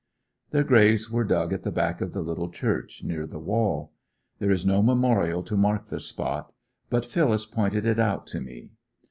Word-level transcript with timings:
Their 0.49 0.63
graves 0.63 1.11
were 1.11 1.23
dug 1.23 1.53
at 1.53 1.61
the 1.61 1.69
back 1.69 2.01
of 2.01 2.11
the 2.11 2.23
little 2.23 2.49
church, 2.49 3.03
near 3.03 3.27
the 3.27 3.37
wall. 3.37 3.93
There 4.39 4.49
is 4.49 4.65
no 4.65 4.81
memorial 4.81 5.43
to 5.43 5.55
mark 5.55 5.89
the 5.89 5.99
spot, 5.99 6.51
but 6.89 7.05
Phyllis 7.05 7.45
pointed 7.45 7.85
it 7.85 7.99
out 7.99 8.25
to 8.33 8.41
me. 8.41 8.71